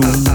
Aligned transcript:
Khartoum. 0.00 0.27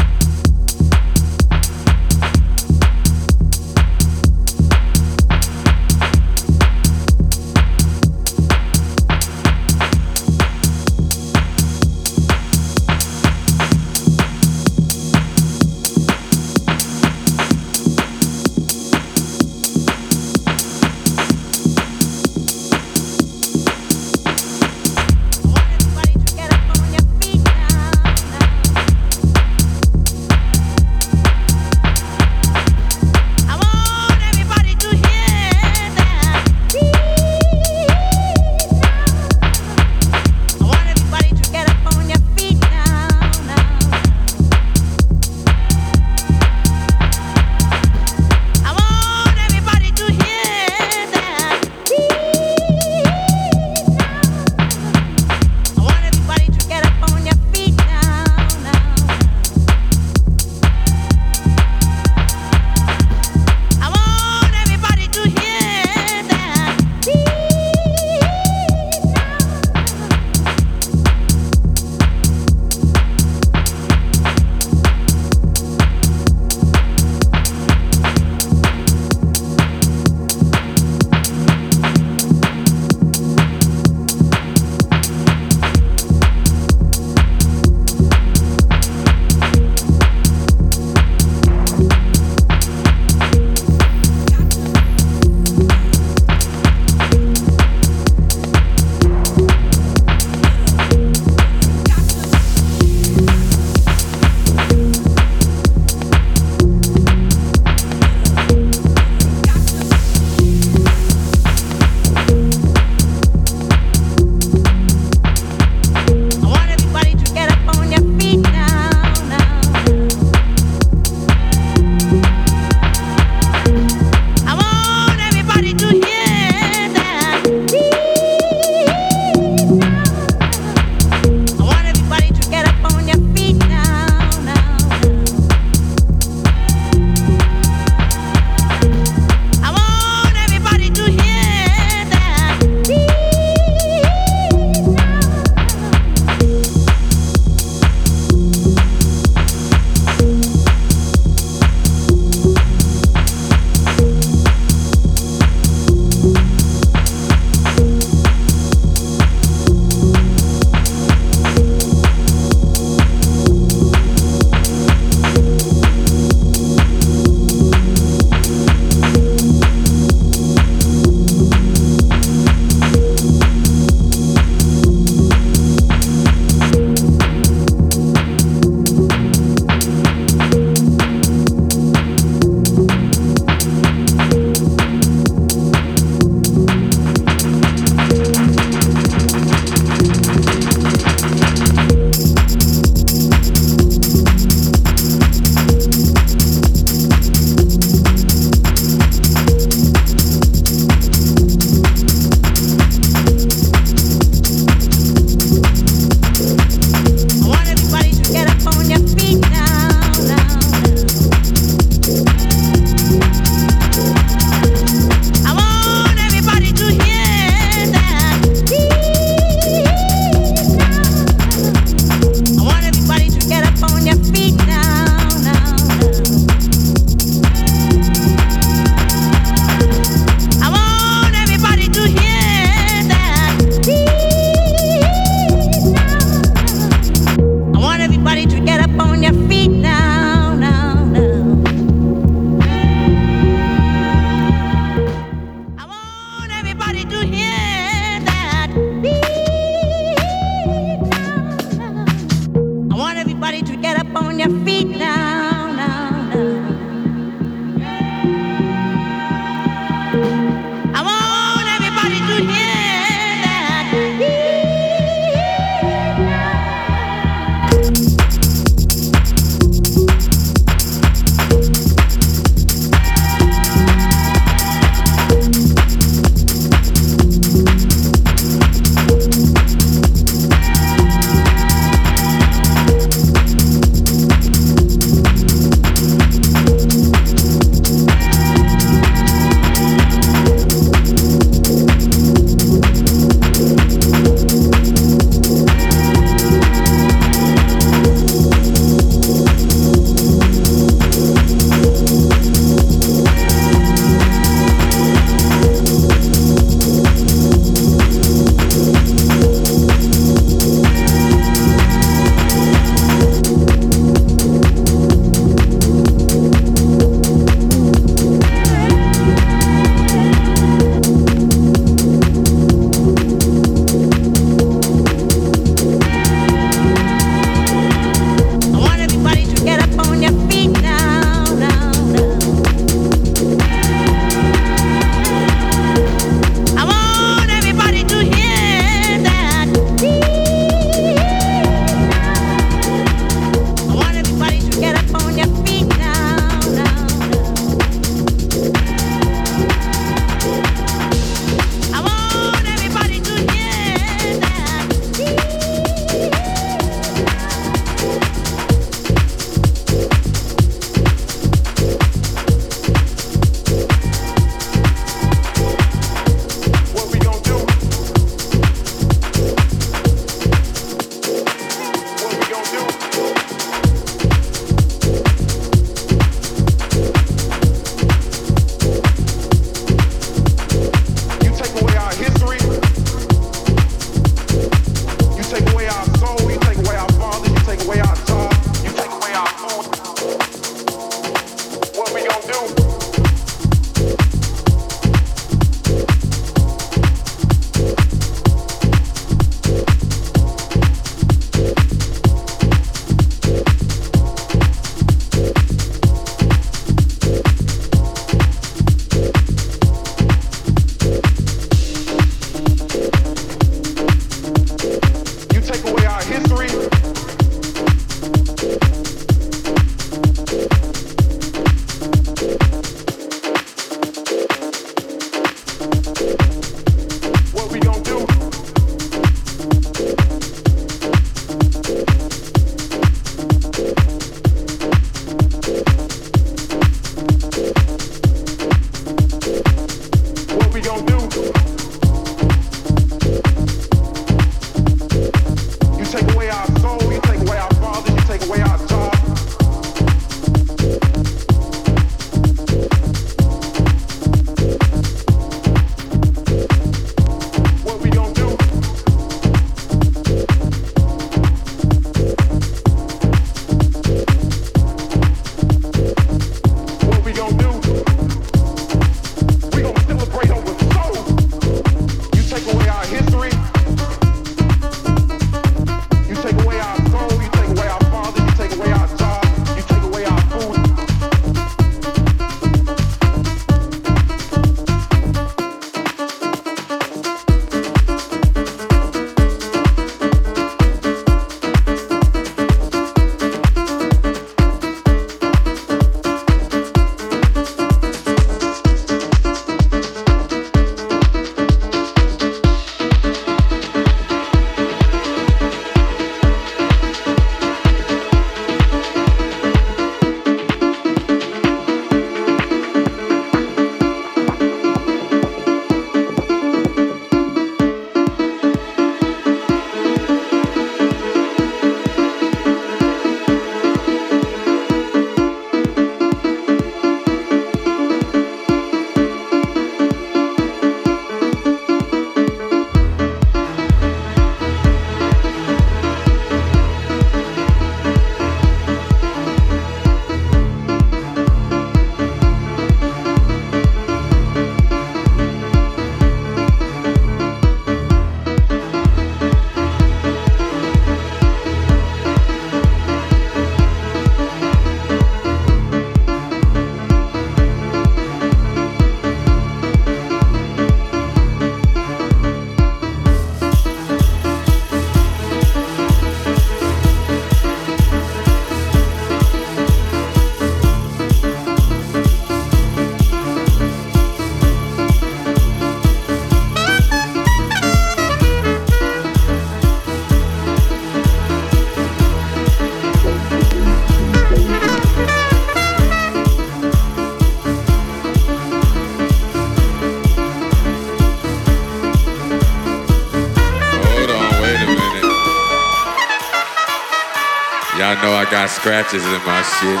Got 598.50 598.68
scratches 598.68 599.24
in 599.24 599.30
my 599.46 599.62
shit. 599.62 600.00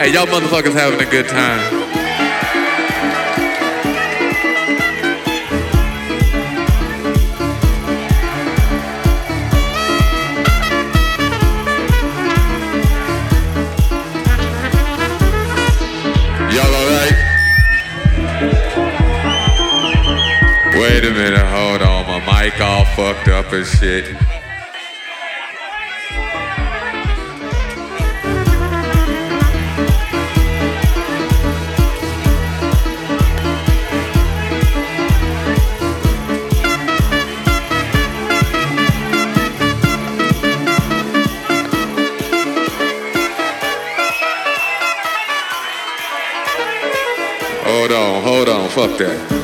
Hey, 0.00 0.12
y'all 0.12 0.26
motherfuckers 0.26 0.72
having 0.72 1.00
a 1.00 1.08
good 1.08 1.28
time. 1.28 1.83
Mic 22.44 22.60
all 22.60 22.84
fucked 22.84 23.28
up 23.28 23.50
and 23.52 23.66
shit. 23.66 24.14
Hold 47.64 47.92
on, 47.92 48.22
hold 48.22 48.48
on, 48.50 48.68
fuck 48.68 48.98
that. 48.98 49.43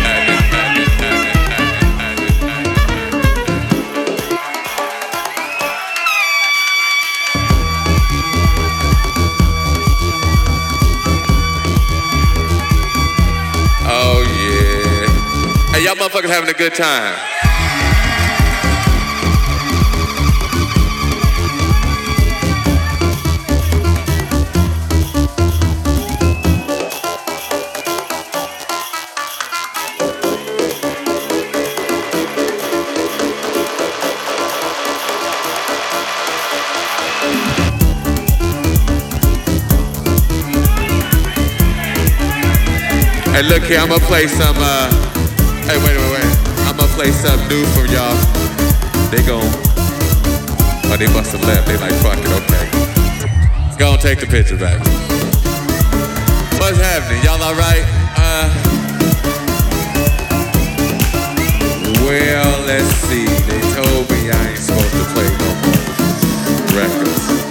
Motherfuckers 16.01 16.29
having 16.29 16.49
a 16.49 16.53
good 16.53 16.73
time. 16.73 17.15
Hey, 43.31 43.43
look 43.43 43.61
here, 43.61 43.77
I'm 43.77 43.89
gonna 43.89 44.03
play 44.05 44.25
some. 44.25 44.55
Uh, 44.57 45.00
play 47.01 47.11
something 47.13 47.47
new 47.47 47.65
for 47.73 47.87
y'all. 47.87 48.15
They 49.09 49.23
gon' 49.25 49.41
Oh, 50.85 50.95
they 50.99 51.07
must 51.07 51.31
have 51.31 51.43
left. 51.45 51.65
They 51.65 51.77
like, 51.77 51.93
fuck 51.93 52.19
it, 52.19 52.29
okay. 52.29 53.77
Go 53.79 53.93
and 53.93 54.01
take 54.01 54.19
the 54.19 54.27
picture 54.27 54.55
back. 54.55 54.77
What's 56.59 56.77
happening? 56.77 57.23
Y'all 57.23 57.41
alright? 57.41 57.85
Uh. 58.15 58.49
Well, 62.05 62.67
let's 62.67 62.93
see. 63.07 63.25
They 63.25 63.61
told 63.73 64.07
me 64.11 64.29
I 64.29 64.49
ain't 64.49 64.59
supposed 64.59 64.91
to 64.91 65.05
play 65.15 65.29
no 65.41 65.49
more 65.63 66.81
records. 66.81 67.50